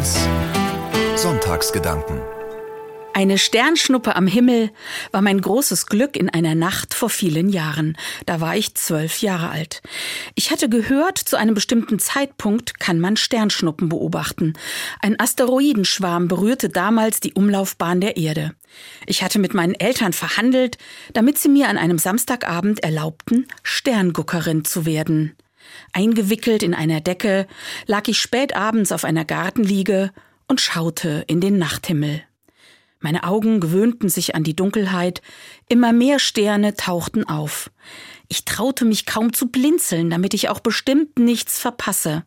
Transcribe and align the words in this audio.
1 0.00 0.16
Sonntagsgedanken 1.14 2.22
eine 3.12 3.36
Sternschnuppe 3.36 4.16
am 4.16 4.26
Himmel 4.26 4.70
war 5.10 5.20
mein 5.20 5.42
großes 5.42 5.86
Glück 5.86 6.16
in 6.16 6.30
einer 6.30 6.54
Nacht 6.54 6.94
vor 6.94 7.10
vielen 7.10 7.50
Jahren. 7.50 7.98
Da 8.24 8.40
war 8.40 8.56
ich 8.56 8.76
zwölf 8.76 9.20
Jahre 9.20 9.50
alt. 9.50 9.82
Ich 10.36 10.50
hatte 10.50 10.70
gehört, 10.70 11.18
zu 11.18 11.36
einem 11.36 11.54
bestimmten 11.54 11.98
Zeitpunkt 11.98 12.80
kann 12.80 12.98
man 12.98 13.18
Sternschnuppen 13.18 13.90
beobachten. 13.90 14.54
Ein 15.02 15.20
Asteroidenschwarm 15.20 16.28
berührte 16.28 16.70
damals 16.70 17.20
die 17.20 17.34
Umlaufbahn 17.34 18.00
der 18.00 18.16
Erde. 18.16 18.54
Ich 19.04 19.22
hatte 19.22 19.38
mit 19.38 19.52
meinen 19.52 19.74
Eltern 19.74 20.14
verhandelt, 20.14 20.78
damit 21.12 21.36
sie 21.36 21.50
mir 21.50 21.68
an 21.68 21.76
einem 21.76 21.98
Samstagabend 21.98 22.82
erlaubten, 22.82 23.48
Sternguckerin 23.64 24.64
zu 24.64 24.86
werden. 24.86 25.36
Eingewickelt 25.92 26.62
in 26.62 26.74
einer 26.74 27.00
Decke 27.00 27.46
lag 27.86 28.08
ich 28.08 28.18
spät 28.18 28.54
abends 28.54 28.92
auf 28.92 29.04
einer 29.04 29.24
Gartenliege 29.24 30.12
und 30.48 30.60
schaute 30.60 31.24
in 31.26 31.40
den 31.40 31.58
Nachthimmel. 31.58 32.22
Meine 33.00 33.24
Augen 33.24 33.60
gewöhnten 33.60 34.10
sich 34.10 34.34
an 34.34 34.44
die 34.44 34.54
Dunkelheit, 34.54 35.22
immer 35.68 35.92
mehr 35.92 36.18
Sterne 36.18 36.74
tauchten 36.74 37.24
auf. 37.24 37.70
Ich 38.28 38.44
traute 38.44 38.84
mich 38.84 39.06
kaum 39.06 39.32
zu 39.32 39.48
blinzeln, 39.48 40.10
damit 40.10 40.34
ich 40.34 40.50
auch 40.50 40.60
bestimmt 40.60 41.18
nichts 41.18 41.58
verpasse. 41.58 42.24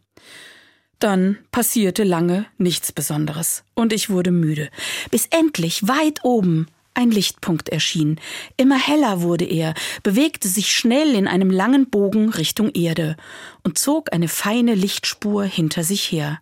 Dann 0.97 1.37
passierte 1.51 2.03
lange 2.03 2.45
nichts 2.57 2.91
Besonderes, 2.91 3.63
und 3.75 3.93
ich 3.93 4.09
wurde 4.09 4.31
müde, 4.31 4.69
bis 5.11 5.27
endlich 5.27 5.87
weit 5.87 6.23
oben 6.23 6.67
ein 6.93 7.11
Lichtpunkt 7.11 7.69
erschien. 7.69 8.19
Immer 8.57 8.79
heller 8.79 9.21
wurde 9.21 9.45
er, 9.45 9.73
bewegte 10.03 10.47
sich 10.47 10.73
schnell 10.73 11.15
in 11.15 11.27
einem 11.27 11.49
langen 11.49 11.89
Bogen 11.89 12.29
Richtung 12.29 12.71
Erde 12.71 13.17
und 13.63 13.77
zog 13.77 14.13
eine 14.13 14.27
feine 14.27 14.75
Lichtspur 14.75 15.43
hinter 15.43 15.83
sich 15.83 16.11
her. 16.11 16.39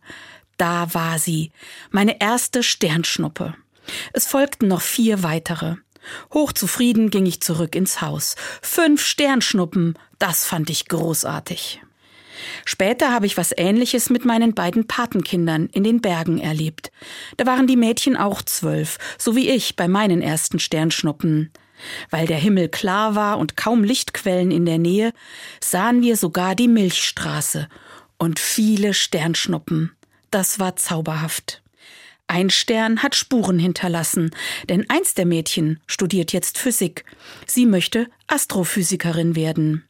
Da 0.57 0.93
war 0.93 1.19
sie, 1.19 1.51
meine 1.89 2.21
erste 2.21 2.63
Sternschnuppe. 2.63 3.55
Es 4.13 4.27
folgten 4.27 4.67
noch 4.67 4.81
vier 4.81 5.23
weitere. 5.23 5.75
Hochzufrieden 6.33 7.09
ging 7.09 7.25
ich 7.25 7.41
zurück 7.41 7.75
ins 7.75 8.01
Haus. 8.01 8.35
Fünf 8.61 9.05
Sternschnuppen, 9.05 9.97
das 10.19 10.45
fand 10.45 10.69
ich 10.69 10.87
großartig. 10.87 11.81
Später 12.65 13.11
habe 13.11 13.25
ich 13.25 13.37
was 13.37 13.53
Ähnliches 13.55 14.09
mit 14.09 14.25
meinen 14.25 14.53
beiden 14.53 14.87
Patenkindern 14.87 15.67
in 15.67 15.83
den 15.83 16.01
Bergen 16.01 16.39
erlebt. 16.39 16.91
Da 17.37 17.45
waren 17.45 17.67
die 17.67 17.75
Mädchen 17.75 18.17
auch 18.17 18.41
zwölf, 18.41 18.97
so 19.17 19.35
wie 19.35 19.49
ich 19.49 19.75
bei 19.75 19.87
meinen 19.87 20.21
ersten 20.21 20.59
Sternschnuppen. 20.59 21.51
Weil 22.09 22.27
der 22.27 22.37
Himmel 22.37 22.69
klar 22.69 23.15
war 23.15 23.39
und 23.39 23.57
kaum 23.57 23.83
Lichtquellen 23.83 24.51
in 24.51 24.65
der 24.65 24.77
Nähe, 24.77 25.13
sahen 25.59 26.01
wir 26.01 26.15
sogar 26.15 26.55
die 26.55 26.67
Milchstraße 26.67 27.67
und 28.17 28.39
viele 28.39 28.93
Sternschnuppen. 28.93 29.91
Das 30.29 30.59
war 30.59 30.75
zauberhaft. 30.75 31.60
Ein 32.31 32.49
Stern 32.49 33.03
hat 33.03 33.13
Spuren 33.15 33.59
hinterlassen, 33.59 34.31
denn 34.69 34.89
eins 34.89 35.15
der 35.15 35.25
Mädchen 35.25 35.81
studiert 35.85 36.31
jetzt 36.31 36.57
Physik. 36.57 37.03
Sie 37.45 37.65
möchte 37.65 38.07
Astrophysikerin 38.27 39.35
werden. 39.35 39.83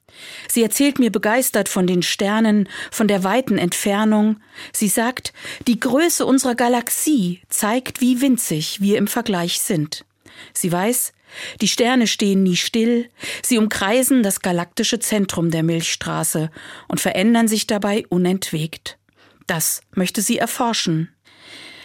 Sie 0.49 0.63
erzählt 0.63 0.97
mir 0.97 1.11
begeistert 1.11 1.69
von 1.69 1.85
den 1.85 2.01
Sternen, 2.01 2.67
von 2.89 3.07
der 3.07 3.23
weiten 3.23 3.59
Entfernung. 3.59 4.39
Sie 4.73 4.87
sagt, 4.87 5.33
die 5.67 5.79
Größe 5.79 6.25
unserer 6.25 6.55
Galaxie 6.55 7.41
zeigt, 7.49 8.01
wie 8.01 8.21
winzig 8.21 8.81
wir 8.81 8.97
im 8.97 9.05
Vergleich 9.05 9.61
sind. 9.61 10.03
Sie 10.51 10.71
weiß, 10.71 11.13
die 11.61 11.67
Sterne 11.67 12.07
stehen 12.07 12.41
nie 12.41 12.55
still, 12.57 13.07
sie 13.43 13.59
umkreisen 13.59 14.23
das 14.23 14.39
galaktische 14.39 14.97
Zentrum 14.97 15.51
der 15.51 15.61
Milchstraße 15.61 16.49
und 16.87 16.99
verändern 16.99 17.47
sich 17.47 17.67
dabei 17.67 18.03
unentwegt. 18.09 18.97
Das 19.45 19.81
möchte 19.93 20.23
sie 20.23 20.39
erforschen. 20.39 21.09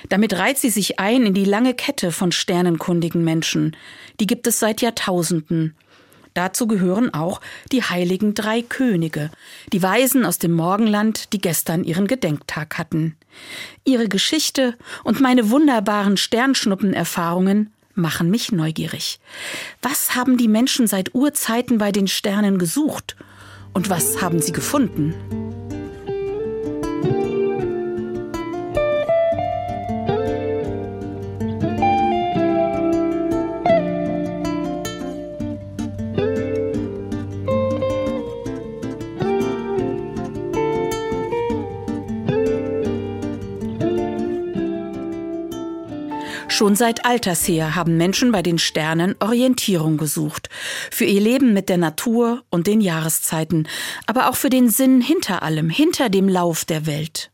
Damit 0.08 0.34
reiht 0.34 0.58
sie 0.58 0.70
sich 0.70 0.98
ein 0.98 1.26
in 1.26 1.34
die 1.34 1.44
lange 1.44 1.74
Kette 1.74 2.12
von 2.12 2.32
sternenkundigen 2.32 3.24
Menschen. 3.24 3.76
Die 4.20 4.26
gibt 4.26 4.46
es 4.46 4.58
seit 4.58 4.82
Jahrtausenden. 4.82 5.74
Dazu 6.34 6.66
gehören 6.66 7.14
auch 7.14 7.40
die 7.72 7.82
heiligen 7.82 8.34
drei 8.34 8.60
Könige, 8.60 9.30
die 9.72 9.82
Weisen 9.82 10.26
aus 10.26 10.38
dem 10.38 10.52
Morgenland, 10.52 11.32
die 11.32 11.40
gestern 11.40 11.82
ihren 11.82 12.06
Gedenktag 12.06 12.76
hatten. 12.76 13.16
Ihre 13.84 14.06
Geschichte 14.06 14.76
und 15.02 15.20
meine 15.20 15.48
wunderbaren 15.48 16.18
Sternschnuppenerfahrungen 16.18 17.72
machen 17.94 18.30
mich 18.30 18.52
neugierig. 18.52 19.18
Was 19.80 20.14
haben 20.14 20.36
die 20.36 20.48
Menschen 20.48 20.86
seit 20.86 21.14
Urzeiten 21.14 21.78
bei 21.78 21.90
den 21.90 22.06
Sternen 22.06 22.58
gesucht? 22.58 23.16
Und 23.72 23.88
was 23.88 24.20
haben 24.20 24.42
sie 24.42 24.52
gefunden? 24.52 25.14
Schon 46.66 46.74
seit 46.74 47.04
alters 47.04 47.46
her 47.46 47.76
haben 47.76 47.96
Menschen 47.96 48.32
bei 48.32 48.42
den 48.42 48.58
Sternen 48.58 49.14
Orientierung 49.20 49.98
gesucht. 49.98 50.48
Für 50.90 51.04
ihr 51.04 51.20
Leben 51.20 51.52
mit 51.52 51.68
der 51.68 51.76
Natur 51.76 52.42
und 52.50 52.66
den 52.66 52.80
Jahreszeiten, 52.80 53.68
aber 54.06 54.28
auch 54.28 54.34
für 54.34 54.50
den 54.50 54.68
Sinn 54.68 55.00
hinter 55.00 55.44
allem, 55.44 55.70
hinter 55.70 56.08
dem 56.08 56.28
Lauf 56.28 56.64
der 56.64 56.84
Welt. 56.86 57.30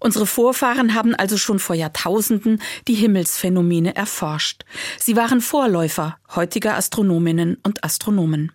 Unsere 0.00 0.24
Vorfahren 0.24 0.94
haben 0.94 1.14
also 1.14 1.36
schon 1.36 1.58
vor 1.58 1.76
Jahrtausenden 1.76 2.62
die 2.88 2.94
Himmelsphänomene 2.94 3.94
erforscht. 3.96 4.64
Sie 4.98 5.14
waren 5.14 5.42
Vorläufer 5.42 6.16
heutiger 6.34 6.76
Astronominnen 6.78 7.58
und 7.64 7.84
Astronomen. 7.84 8.50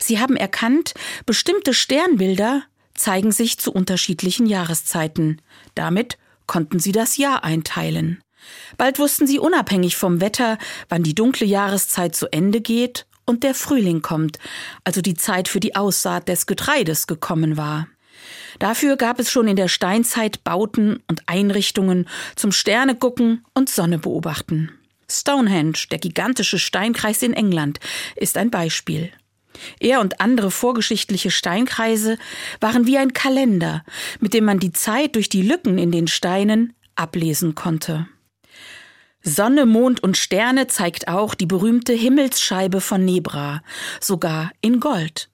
Sie 0.00 0.20
haben 0.20 0.36
erkannt, 0.38 0.94
bestimmte 1.26 1.74
Sternbilder 1.74 2.62
zeigen 2.94 3.30
sich 3.30 3.58
zu 3.58 3.74
unterschiedlichen 3.74 4.46
Jahreszeiten. 4.46 5.42
Damit 5.74 6.16
konnten 6.46 6.78
sie 6.78 6.92
das 6.92 7.18
Jahr 7.18 7.44
einteilen. 7.44 8.23
Bald 8.76 8.98
wussten 8.98 9.26
sie 9.26 9.38
unabhängig 9.38 9.96
vom 9.96 10.20
Wetter, 10.20 10.58
wann 10.88 11.02
die 11.02 11.14
dunkle 11.14 11.46
Jahreszeit 11.46 12.14
zu 12.14 12.32
Ende 12.32 12.60
geht 12.60 13.06
und 13.24 13.42
der 13.42 13.54
Frühling 13.54 14.02
kommt, 14.02 14.38
also 14.84 15.00
die 15.00 15.14
Zeit 15.14 15.48
für 15.48 15.60
die 15.60 15.76
Aussaat 15.76 16.28
des 16.28 16.46
Getreides 16.46 17.06
gekommen 17.06 17.56
war. 17.56 17.88
Dafür 18.58 18.96
gab 18.96 19.18
es 19.18 19.30
schon 19.30 19.48
in 19.48 19.56
der 19.56 19.68
Steinzeit 19.68 20.44
Bauten 20.44 21.02
und 21.08 21.22
Einrichtungen 21.26 22.08
zum 22.36 22.52
Sternegucken 22.52 23.44
und 23.54 23.68
Sonne 23.68 23.98
beobachten. 23.98 24.70
Stonehenge, 25.10 25.78
der 25.90 25.98
gigantische 25.98 26.58
Steinkreis 26.58 27.22
in 27.22 27.34
England, 27.34 27.80
ist 28.16 28.36
ein 28.36 28.50
Beispiel. 28.50 29.12
Er 29.78 30.00
und 30.00 30.20
andere 30.20 30.50
vorgeschichtliche 30.50 31.30
Steinkreise 31.30 32.18
waren 32.60 32.86
wie 32.86 32.98
ein 32.98 33.12
Kalender, 33.12 33.84
mit 34.20 34.34
dem 34.34 34.44
man 34.44 34.58
die 34.58 34.72
Zeit 34.72 35.14
durch 35.14 35.28
die 35.28 35.42
Lücken 35.42 35.78
in 35.78 35.92
den 35.92 36.08
Steinen 36.08 36.72
ablesen 36.96 37.54
konnte. 37.54 38.08
Sonne, 39.24 39.64
Mond 39.64 40.02
und 40.02 40.18
Sterne 40.18 40.66
zeigt 40.66 41.08
auch 41.08 41.34
die 41.34 41.46
berühmte 41.46 41.94
Himmelsscheibe 41.94 42.82
von 42.82 43.04
Nebra, 43.04 43.62
sogar 44.00 44.52
in 44.60 44.80
Gold. 44.80 45.30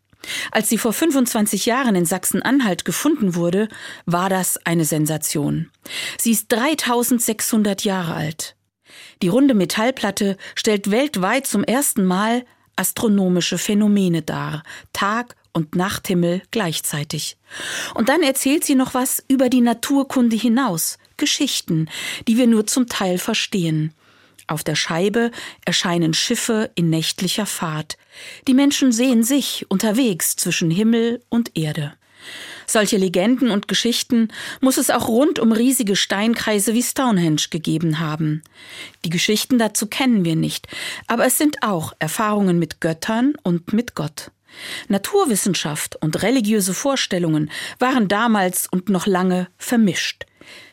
Als 0.53 0.69
sie 0.69 0.79
vor 0.79 0.93
25 0.93 1.67
Jahren 1.67 1.97
in 1.97 2.05
Sachsen-Anhalt 2.05 2.85
gefunden 2.85 3.35
wurde, 3.35 3.69
war 4.07 4.29
das 4.29 4.65
eine 4.65 4.85
Sensation. 4.85 5.71
Sie 6.19 6.31
ist 6.31 6.53
3600 6.53 7.83
Jahre 7.85 8.15
alt. 8.15 8.55
Die 9.23 9.29
runde 9.29 9.55
Metallplatte 9.55 10.37
stellt 10.55 10.91
weltweit 10.91 11.47
zum 11.47 11.65
ersten 11.65 12.05
Mal 12.05 12.45
astronomische 12.77 13.59
Phänomene 13.59 14.23
dar, 14.23 14.63
Tag 14.93 15.37
und 15.53 15.75
Nachthimmel 15.75 16.43
gleichzeitig. 16.51 17.37
Und 17.95 18.09
dann 18.09 18.23
erzählt 18.23 18.65
sie 18.65 18.77
noch 18.77 18.95
was 18.95 19.23
über 19.29 19.49
die 19.49 19.61
Naturkunde 19.61 20.37
hinaus, 20.37 20.99
Geschichten, 21.21 21.89
die 22.27 22.37
wir 22.37 22.49
nur 22.49 22.67
zum 22.67 22.89
Teil 22.89 23.19
verstehen. 23.19 23.95
Auf 24.49 24.65
der 24.65 24.75
Scheibe 24.75 25.31
erscheinen 25.65 26.13
Schiffe 26.13 26.73
in 26.75 26.91
nächtlicher 26.91 27.47
Fahrt. 27.47 27.97
Die 28.49 28.55
Menschen 28.55 28.91
sehen 28.91 29.23
sich 29.23 29.67
unterwegs 29.69 30.35
zwischen 30.35 30.73
Himmel 30.73 31.23
und 31.29 31.57
Erde. 31.57 31.95
Solche 32.67 32.97
Legenden 32.97 33.51
und 33.51 33.69
Geschichten 33.69 34.29
muss 34.61 34.77
es 34.77 34.91
auch 34.91 35.09
rund 35.09 35.39
um 35.39 35.53
riesige 35.53 35.97
Steinkreise 35.97 36.75
wie 36.75 36.83
Stonehenge 36.83 37.43
gegeben 37.51 38.01
haben. 38.01 38.43
Die 39.05 39.11
Geschichten 39.11 39.59
dazu 39.59 39.87
kennen 39.87 40.25
wir 40.25 40.37
nicht, 40.37 40.67
aber 41.07 41.27
es 41.27 41.39
sind 41.39 41.63
auch 41.63 41.93
Erfahrungen 41.99 42.59
mit 42.59 42.81
Göttern 42.81 43.35
und 43.43 43.73
mit 43.73 43.95
Gott. 43.95 44.31
Naturwissenschaft 44.89 45.97
und 45.97 46.23
religiöse 46.23 46.75
Vorstellungen 46.75 47.51
waren 47.79 48.09
damals 48.09 48.67
und 48.71 48.89
noch 48.89 49.07
lange 49.07 49.49
vermischt. 49.59 50.27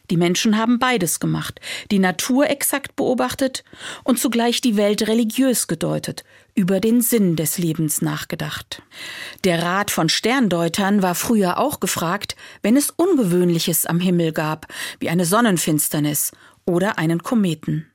Die 0.09 0.17
Menschen 0.17 0.57
haben 0.57 0.79
beides 0.79 1.19
gemacht, 1.19 1.59
die 1.91 1.99
Natur 1.99 2.49
exakt 2.49 2.95
beobachtet 2.95 3.63
und 4.03 4.19
zugleich 4.19 4.61
die 4.61 4.77
Welt 4.77 5.07
religiös 5.07 5.67
gedeutet, 5.67 6.23
über 6.55 6.79
den 6.79 7.01
Sinn 7.01 7.35
des 7.35 7.57
Lebens 7.57 8.01
nachgedacht. 8.01 8.81
Der 9.43 9.61
Rat 9.61 9.91
von 9.91 10.09
Sterndeutern 10.09 11.01
war 11.01 11.13
früher 11.13 11.57
auch 11.59 11.79
gefragt, 11.79 12.35
wenn 12.61 12.77
es 12.77 12.89
Ungewöhnliches 12.89 13.85
am 13.85 13.99
Himmel 13.99 14.31
gab, 14.31 14.67
wie 14.99 15.09
eine 15.09 15.25
Sonnenfinsternis 15.25 16.31
oder 16.65 16.97
einen 16.97 17.21
Kometen. 17.21 17.87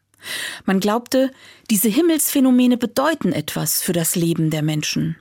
Man 0.64 0.80
glaubte, 0.80 1.30
diese 1.70 1.88
Himmelsphänomene 1.88 2.76
bedeuten 2.76 3.32
etwas 3.32 3.82
für 3.82 3.92
das 3.92 4.14
Leben 4.14 4.50
der 4.50 4.62
Menschen. 4.62 5.16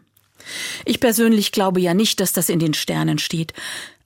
Ich 0.85 0.99
persönlich 0.99 1.51
glaube 1.51 1.79
ja 1.79 1.93
nicht, 1.93 2.19
dass 2.19 2.33
das 2.33 2.49
in 2.49 2.59
den 2.59 2.73
Sternen 2.73 3.17
steht, 3.19 3.53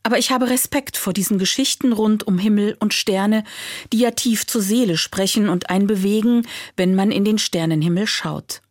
aber 0.06 0.19
ich 0.19 0.30
habe 0.30 0.52
Respekt 0.52 0.98
vor 0.98 1.13
diesen 1.13 1.40
Geschichten 1.40 1.92
rund 1.92 2.28
um 2.28 2.38
Himmel 2.38 2.78
und 2.80 2.94
Sterne, 2.94 3.44
die 3.92 3.98
ja 3.98 4.12
tief 4.12 4.46
zur 4.46 4.62
Seele 4.62 4.98
sprechen 4.98 5.50
und 5.50 5.72
einen 5.72 5.88
bewegen, 5.88 6.48
wenn 6.78 6.94
man 6.94 7.10
in 7.10 7.25
den 7.25 7.40
Sternenhimmel 7.40 8.06
schaut. 8.06 8.62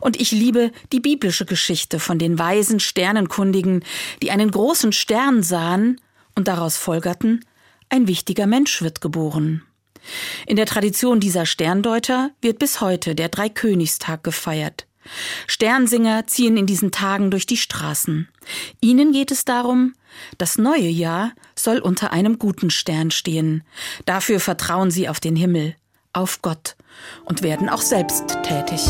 Und 0.00 0.20
ich 0.20 0.32
liebe 0.32 0.72
die 0.90 0.98
biblische 0.98 1.46
Geschichte 1.46 2.00
von 2.00 2.18
den 2.18 2.40
weisen 2.40 2.80
Sternenkundigen, 2.80 3.84
die 4.20 4.32
einen 4.32 4.50
großen 4.50 4.90
Stern 4.90 5.44
sahen 5.44 6.00
und 6.34 6.48
daraus 6.48 6.76
folgerten, 6.76 7.44
ein 7.88 8.08
wichtiger 8.08 8.48
Mensch 8.48 8.82
wird 8.82 9.00
geboren. 9.00 9.62
In 10.44 10.56
der 10.56 10.66
Tradition 10.66 11.20
dieser 11.20 11.46
Sterndeuter 11.46 12.32
wird 12.42 12.58
bis 12.58 12.80
heute 12.80 13.14
der 13.14 13.28
Dreikönigstag 13.28 14.24
gefeiert. 14.24 14.88
Sternsinger 15.46 16.26
ziehen 16.26 16.56
in 16.56 16.66
diesen 16.66 16.90
Tagen 16.90 17.30
durch 17.30 17.46
die 17.46 17.56
Straßen. 17.56 18.28
Ihnen 18.80 19.12
geht 19.12 19.30
es 19.30 19.44
darum, 19.44 19.94
das 20.38 20.58
neue 20.58 20.88
Jahr 20.88 21.32
soll 21.56 21.78
unter 21.78 22.12
einem 22.12 22.38
guten 22.38 22.70
Stern 22.70 23.10
stehen. 23.10 23.62
Dafür 24.06 24.40
vertrauen 24.40 24.90
sie 24.90 25.08
auf 25.08 25.20
den 25.20 25.36
Himmel, 25.36 25.76
auf 26.12 26.42
Gott 26.42 26.76
und 27.24 27.42
werden 27.42 27.68
auch 27.68 27.82
selbst 27.82 28.38
tätig. 28.42 28.80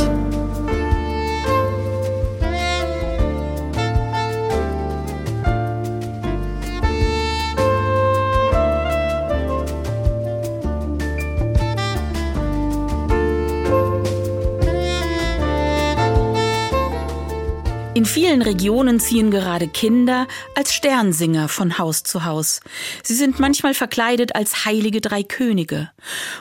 In 18.05 18.11
vielen 18.11 18.43
Regionen 18.43 19.01
ziehen 19.01 19.31
gerade 19.31 19.67
Kinder 19.67 20.29
als 20.55 20.75
Sternsinger 20.75 21.49
von 21.49 21.79
Haus 21.79 22.03
zu 22.03 22.27
Haus. 22.27 22.61
Sie 23.03 23.15
sind 23.15 23.41
manchmal 23.41 23.73
verkleidet 23.73 24.35
als 24.35 24.67
heilige 24.67 25.01
drei 25.01 25.23
Könige. 25.23 25.91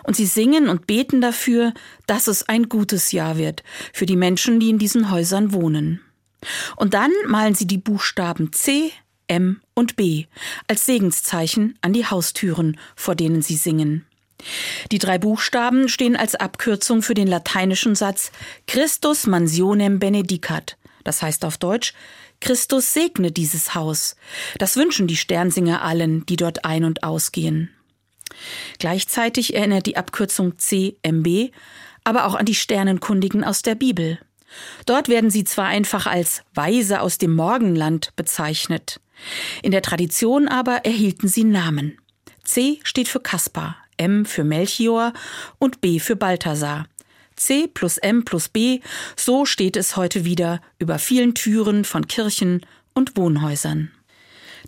Und 0.04 0.18
sie 0.18 0.25
singen 0.25 0.68
und 0.68 0.88
beten 0.88 1.21
dafür, 1.21 1.74
dass 2.06 2.27
es 2.27 2.50
ein 2.50 2.68
gutes 2.68 3.13
Jahr 3.13 3.38
wird 3.38 3.63
für 3.94 4.06
die 4.06 4.18
Menschen, 4.18 4.60
die 4.60 4.71
in 4.71 4.77
diesen 4.77 5.10
Häusern 5.10 5.54
wohnen. 5.54 6.01
Und 6.75 6.94
dann 6.94 7.13
malen 7.27 7.56
sie 7.56 7.66
die 7.66 7.77
Buchstaben 7.77 8.51
C, 8.51 8.92
M 9.27 9.62
und 9.74 9.95
B 9.95 10.25
als 10.68 10.86
Segenszeichen 10.86 11.80
an 11.80 11.94
die 11.94 12.06
Haustüren, 12.06 12.77
vor 12.98 13.16
denen 13.16 13.42
sie 13.42 13.56
singen. 13.56 14.06
Die 14.92 15.00
drei 15.00 15.18
Buchstaben 15.18 15.88
stehen 15.88 16.18
als 16.18 16.36
Abkürzung 16.36 17.01
für 17.01 17.13
den 17.13 17.27
lateinischen 17.27 17.95
Satz 17.95 18.33
Christus 18.68 19.27
mansionem 19.27 20.00
benedicat, 20.00 20.75
das 21.03 21.21
heißt 21.21 21.45
auf 21.45 21.57
Deutsch, 21.57 21.94
Christus 22.39 22.94
segne 22.94 23.31
dieses 23.31 23.73
Haus. 23.75 24.15
Das 24.57 24.75
wünschen 24.75 25.07
die 25.07 25.17
Sternsinger 25.17 25.81
allen, 25.81 26.25
die 26.25 26.35
dort 26.35 26.65
ein- 26.65 26.83
und 26.83 27.03
ausgehen. 27.03 27.69
Gleichzeitig 28.79 29.55
erinnert 29.55 29.85
die 29.85 29.97
Abkürzung 29.97 30.57
CMB 30.57 31.51
aber 32.03 32.25
auch 32.25 32.35
an 32.35 32.45
die 32.45 32.55
Sternenkundigen 32.55 33.44
aus 33.44 33.61
der 33.61 33.75
Bibel. 33.75 34.19
Dort 34.85 35.09
werden 35.09 35.31
sie 35.31 35.44
zwar 35.44 35.67
einfach 35.67 36.05
als 36.05 36.44
Weise 36.53 37.01
aus 37.01 37.17
dem 37.17 37.35
Morgenland 37.35 38.15
bezeichnet, 38.15 38.99
in 39.61 39.71
der 39.71 39.81
Tradition 39.81 40.47
aber 40.47 40.85
erhielten 40.85 41.27
sie 41.27 41.44
Namen. 41.44 41.97
C 42.44 42.79
steht 42.83 43.07
für 43.07 43.19
Kaspar, 43.19 43.77
M 43.97 44.25
für 44.25 44.44
Melchior 44.44 45.13
und 45.59 45.81
B 45.81 45.99
für 45.99 46.15
Balthasar. 46.15 46.88
C 47.35 47.68
plus 47.68 47.97
M 47.97 48.25
plus 48.25 48.50
B, 48.50 48.80
so 49.15 49.45
steht 49.45 49.77
es 49.77 49.95
heute 49.95 50.25
wieder 50.25 50.62
über 50.80 51.00
vielen 51.00 51.33
Türen 51.33 51.85
von 51.85 52.07
Kirchen 52.07 52.65
und 52.94 53.18
Wohnhäusern. 53.18 53.91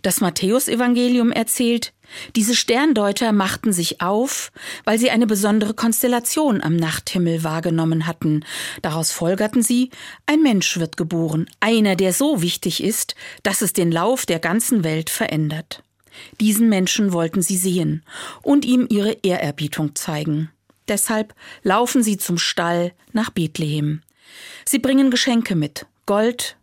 Das 0.02 0.20
Matthäusevangelium 0.20 1.32
erzählt, 1.32 1.92
diese 2.36 2.54
Sterndeuter 2.54 3.32
machten 3.32 3.72
sich 3.72 4.00
auf, 4.00 4.52
weil 4.84 4.98
sie 4.98 5.10
eine 5.10 5.26
besondere 5.26 5.74
Konstellation 5.74 6.62
am 6.62 6.76
Nachthimmel 6.76 7.42
wahrgenommen 7.42 8.06
hatten. 8.06 8.44
Daraus 8.82 9.10
folgerten 9.10 9.62
sie, 9.62 9.90
ein 10.26 10.42
Mensch 10.42 10.78
wird 10.78 10.96
geboren, 10.96 11.48
einer, 11.60 11.96
der 11.96 12.12
so 12.12 12.42
wichtig 12.42 12.82
ist, 12.82 13.14
dass 13.42 13.62
es 13.62 13.72
den 13.72 13.90
Lauf 13.90 14.26
der 14.26 14.38
ganzen 14.38 14.84
Welt 14.84 15.10
verändert. 15.10 15.82
Diesen 16.40 16.68
Menschen 16.68 17.12
wollten 17.12 17.42
sie 17.42 17.56
sehen 17.56 18.02
und 18.42 18.64
ihm 18.64 18.86
ihre 18.88 19.12
Ehrerbietung 19.22 19.94
zeigen. 19.94 20.50
Deshalb 20.88 21.34
laufen 21.62 22.02
sie 22.02 22.16
zum 22.16 22.38
Stall 22.38 22.92
nach 23.12 23.30
Bethlehem. 23.30 24.02
Sie 24.64 24.78
bringen 24.78 25.10
Geschenke 25.10 25.54
mit 25.54 25.86
Gold, 26.06 26.56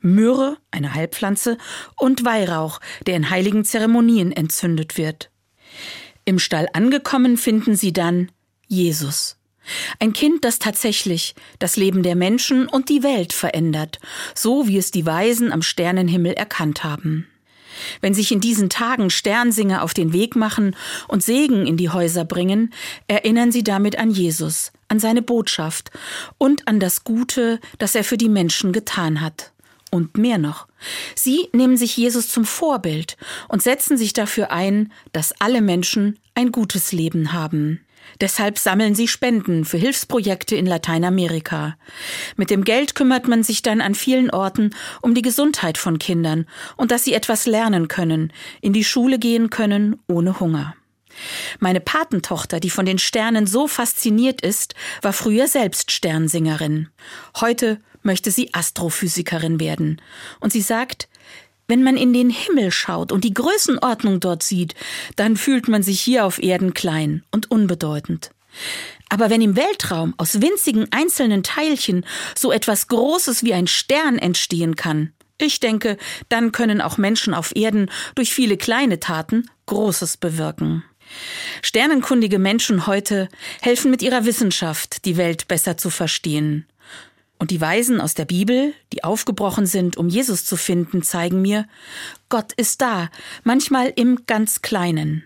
Myrrhe, 0.00 0.56
eine 0.70 0.94
Heilpflanze, 0.94 1.58
und 1.96 2.24
Weihrauch, 2.24 2.80
der 3.06 3.16
in 3.16 3.30
heiligen 3.30 3.64
Zeremonien 3.64 4.32
entzündet 4.32 4.96
wird. 4.96 5.30
Im 6.24 6.38
Stall 6.38 6.68
angekommen 6.72 7.36
finden 7.36 7.76
sie 7.76 7.92
dann 7.92 8.30
Jesus. 8.66 9.36
Ein 9.98 10.12
Kind, 10.12 10.44
das 10.44 10.58
tatsächlich 10.58 11.34
das 11.58 11.76
Leben 11.76 12.02
der 12.02 12.16
Menschen 12.16 12.66
und 12.66 12.88
die 12.88 13.02
Welt 13.02 13.32
verändert, 13.32 13.98
so 14.34 14.66
wie 14.66 14.78
es 14.78 14.90
die 14.90 15.06
Weisen 15.06 15.52
am 15.52 15.62
Sternenhimmel 15.62 16.32
erkannt 16.32 16.82
haben. 16.82 17.26
Wenn 18.00 18.14
sich 18.14 18.32
in 18.32 18.40
diesen 18.40 18.70
Tagen 18.70 19.10
Sternsinger 19.10 19.82
auf 19.82 19.94
den 19.94 20.12
Weg 20.12 20.36
machen 20.36 20.76
und 21.08 21.22
Segen 21.22 21.66
in 21.66 21.76
die 21.76 21.90
Häuser 21.90 22.24
bringen, 22.24 22.72
erinnern 23.08 23.52
sie 23.52 23.64
damit 23.64 23.98
an 23.98 24.10
Jesus, 24.10 24.72
an 24.88 24.98
seine 24.98 25.22
Botschaft 25.22 25.90
und 26.38 26.66
an 26.68 26.80
das 26.80 27.04
Gute, 27.04 27.60
das 27.78 27.94
er 27.94 28.04
für 28.04 28.16
die 28.16 28.28
Menschen 28.28 28.72
getan 28.72 29.20
hat. 29.20 29.52
Und 29.92 30.16
mehr 30.16 30.38
noch. 30.38 30.68
Sie 31.16 31.48
nehmen 31.52 31.76
sich 31.76 31.96
Jesus 31.96 32.28
zum 32.28 32.44
Vorbild 32.44 33.16
und 33.48 33.60
setzen 33.60 33.96
sich 33.96 34.12
dafür 34.12 34.52
ein, 34.52 34.92
dass 35.12 35.34
alle 35.40 35.62
Menschen 35.62 36.18
ein 36.34 36.52
gutes 36.52 36.92
Leben 36.92 37.32
haben. 37.32 37.80
Deshalb 38.20 38.58
sammeln 38.58 38.94
sie 38.94 39.08
Spenden 39.08 39.64
für 39.64 39.78
Hilfsprojekte 39.78 40.56
in 40.56 40.66
Lateinamerika. 40.66 41.76
Mit 42.36 42.50
dem 42.50 42.64
Geld 42.64 42.94
kümmert 42.94 43.28
man 43.28 43.42
sich 43.42 43.62
dann 43.62 43.80
an 43.80 43.94
vielen 43.94 44.30
Orten 44.30 44.74
um 45.00 45.14
die 45.14 45.22
Gesundheit 45.22 45.78
von 45.78 45.98
Kindern 45.98 46.46
und 46.76 46.90
dass 46.90 47.04
sie 47.04 47.14
etwas 47.14 47.46
lernen 47.46 47.88
können, 47.88 48.32
in 48.60 48.72
die 48.72 48.84
Schule 48.84 49.18
gehen 49.18 49.50
können 49.50 49.98
ohne 50.06 50.40
Hunger. 50.40 50.74
Meine 51.58 51.80
Patentochter, 51.80 52.60
die 52.60 52.70
von 52.70 52.86
den 52.86 52.98
Sternen 52.98 53.46
so 53.46 53.66
fasziniert 53.66 54.40
ist, 54.40 54.74
war 55.02 55.12
früher 55.12 55.48
selbst 55.48 55.90
Sternsingerin. 55.90 56.88
Heute 57.40 57.80
möchte 58.02 58.30
sie 58.30 58.54
Astrophysikerin 58.54 59.60
werden. 59.60 60.00
Und 60.40 60.52
sie 60.52 60.62
sagt, 60.62 61.08
wenn 61.70 61.82
man 61.82 61.96
in 61.96 62.12
den 62.12 62.28
Himmel 62.28 62.70
schaut 62.70 63.12
und 63.12 63.24
die 63.24 63.32
Größenordnung 63.32 64.20
dort 64.20 64.42
sieht, 64.42 64.74
dann 65.16 65.36
fühlt 65.36 65.68
man 65.68 65.82
sich 65.82 66.00
hier 66.00 66.26
auf 66.26 66.42
Erden 66.42 66.74
klein 66.74 67.22
und 67.30 67.50
unbedeutend. 67.50 68.30
Aber 69.08 69.30
wenn 69.30 69.40
im 69.40 69.56
Weltraum 69.56 70.14
aus 70.18 70.40
winzigen 70.40 70.88
einzelnen 70.90 71.42
Teilchen 71.42 72.04
so 72.36 72.52
etwas 72.52 72.88
Großes 72.88 73.44
wie 73.44 73.54
ein 73.54 73.66
Stern 73.66 74.18
entstehen 74.18 74.76
kann, 74.76 75.12
ich 75.38 75.58
denke, 75.58 75.96
dann 76.28 76.52
können 76.52 76.82
auch 76.82 76.98
Menschen 76.98 77.32
auf 77.32 77.56
Erden 77.56 77.90
durch 78.14 78.34
viele 78.34 78.58
kleine 78.58 79.00
Taten 79.00 79.48
Großes 79.66 80.18
bewirken. 80.18 80.84
Sternenkundige 81.62 82.38
Menschen 82.38 82.86
heute 82.86 83.28
helfen 83.62 83.90
mit 83.90 84.02
ihrer 84.02 84.26
Wissenschaft, 84.26 85.04
die 85.06 85.16
Welt 85.16 85.48
besser 85.48 85.76
zu 85.76 85.90
verstehen. 85.90 86.66
Und 87.40 87.50
die 87.50 87.60
Weisen 87.60 88.02
aus 88.02 88.12
der 88.12 88.26
Bibel, 88.26 88.74
die 88.92 89.02
aufgebrochen 89.02 89.64
sind, 89.64 89.96
um 89.96 90.10
Jesus 90.10 90.44
zu 90.44 90.56
finden, 90.56 91.02
zeigen 91.02 91.40
mir, 91.40 91.66
Gott 92.28 92.52
ist 92.52 92.82
da, 92.82 93.08
manchmal 93.44 93.90
im 93.96 94.26
ganz 94.26 94.60
Kleinen. 94.60 95.24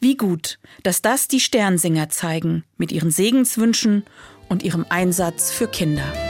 Wie 0.00 0.16
gut, 0.16 0.58
dass 0.84 1.02
das 1.02 1.28
die 1.28 1.40
Sternsinger 1.40 2.08
zeigen, 2.08 2.64
mit 2.78 2.92
ihren 2.92 3.10
Segenswünschen 3.10 4.04
und 4.48 4.62
ihrem 4.62 4.86
Einsatz 4.88 5.50
für 5.50 5.68
Kinder. 5.68 6.23